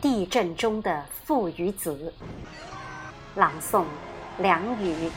[0.00, 2.12] 地震中的父与子。
[3.34, 3.84] 朗诵：
[4.38, 5.10] 梁宇。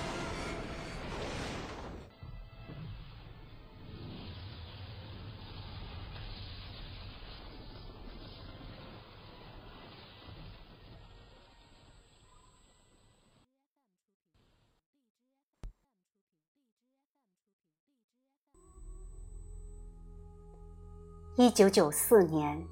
[21.36, 22.64] 一九九四年，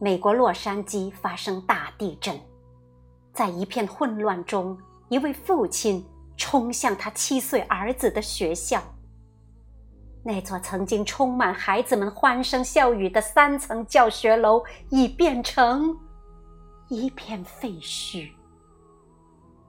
[0.00, 2.40] 美国洛杉矶发生大地震，
[3.32, 6.06] 在一片混乱中，一位父亲
[6.36, 8.80] 冲向他七岁儿子的学校。
[10.22, 15.98] 那座曾经充满孩子们欢声笑语的三层教学楼，已变成
[16.88, 18.30] 一片废墟。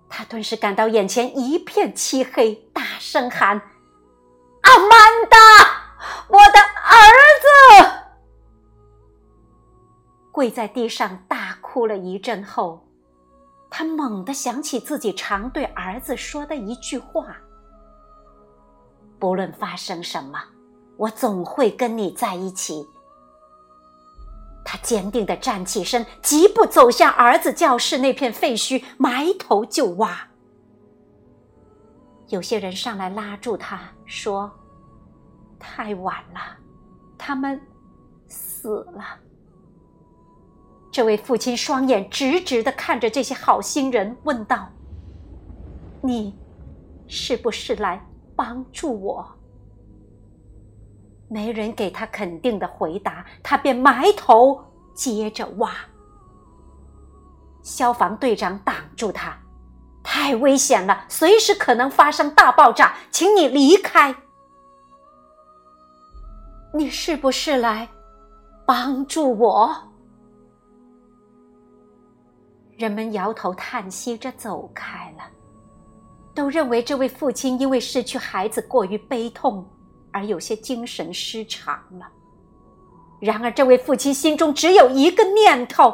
[0.07, 3.59] 他顿时感到眼前一片漆黑，大声喊
[10.39, 12.87] ：“跪在地上大哭了一阵后，
[13.69, 17.35] 他猛地想起自己常对儿子说的一句话
[19.19, 20.41] ：“不论发生什么，
[20.95, 22.87] 我总会跟你在一起。”
[24.63, 30.25] 他坚定地站起身，疾步走向儿子教室那片废墟，埋头就挖。
[32.29, 34.49] 有些人上来拉住他说
[35.59, 36.39] ：“太晚了，
[37.17, 37.59] 他们
[38.29, 39.03] 死了。”
[40.91, 44.67] 这位父亲双眼直直的看着这些好心人，问道
[46.01, 46.35] ：“你
[47.07, 48.03] 是不是来
[48.35, 49.25] 帮助我？”
[51.29, 54.59] 没人给他肯定的回答，他便埋头
[54.95, 55.71] 接着挖。
[57.61, 59.37] 消防队长挡住他
[60.01, 64.15] ：“太危险了，随时可能发生大爆炸，请你离开。”
[66.73, 67.87] 你是不是来
[68.65, 69.88] 帮助我？
[72.79, 75.25] 人们摇头叹息着走开了，
[76.33, 79.69] 都认为这位父亲因为失去孩子过于悲痛
[80.13, 82.07] 而有些精神失常了。
[83.19, 85.93] 然而，这位父亲心中只有一个念头：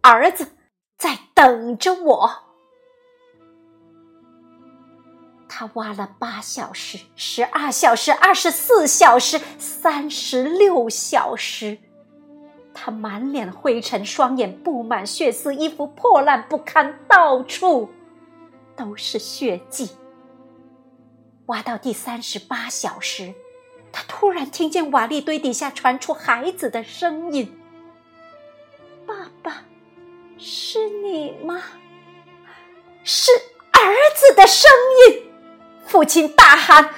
[0.00, 0.48] 儿子
[0.96, 2.30] 在等着我。
[5.50, 11.76] 他挖了八小时、十二小时、二十四小时、三十六小时。
[12.84, 17.88] 他满脸灰尘，双眼布满血丝，衣服破烂不堪，到处
[18.74, 19.90] 都是血迹。
[21.46, 23.34] 挖到第三十八小时，
[23.92, 27.56] 他突然听见瓦砾堆底下传出孩子的声音
[29.06, 29.62] ：“爸爸，
[30.36, 31.62] 是你吗？”
[33.04, 33.30] 是
[33.70, 34.68] 儿子的声
[35.06, 35.22] 音。
[35.86, 36.92] 父亲大喊：“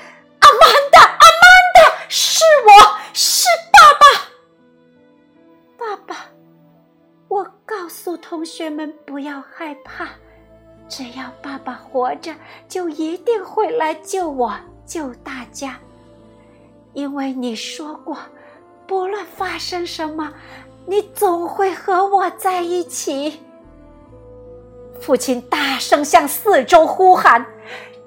[7.85, 10.09] 告诉同学们不要害怕，
[10.89, 12.33] 只要爸爸活着，
[12.67, 14.55] 就一定会来救我，
[14.87, 15.77] 救大家。
[16.95, 18.17] 因为你说过，
[18.87, 20.33] 不论发生什么，
[20.87, 23.43] 你总会和我在一起。
[24.99, 27.45] 父亲大声向四周呼喊：“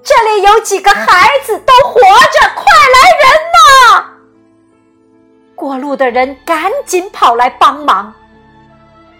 [0.02, 2.64] 这里有几个孩子都活着，快
[2.96, 4.10] 来人呐！”
[5.54, 8.12] 过路的人赶紧跑来帮忙。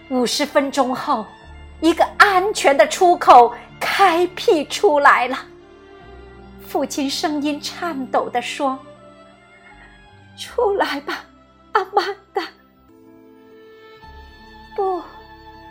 [0.09, 1.25] 五十分钟后，
[1.81, 5.37] 一个安全的出口开辟出来了。
[6.67, 8.77] 父亲声音颤抖地说
[10.37, 11.23] ：“出来吧，
[11.73, 12.43] 阿曼达。”
[14.75, 15.01] 不，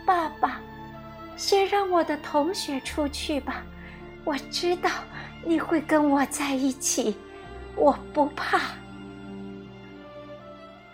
[0.05, 0.61] 爸爸，
[1.35, 3.63] 先让我的同学出去吧。
[4.23, 4.89] 我知道
[5.43, 7.17] 你会跟我在一起，
[7.75, 8.59] 我不怕。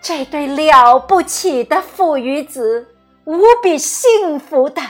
[0.01, 2.87] 这对了不起的父与子，
[3.25, 4.81] 无比幸福的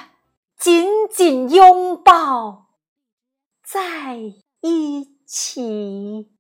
[0.58, 2.68] 紧紧拥抱
[3.64, 4.18] 在
[4.62, 6.35] 一起。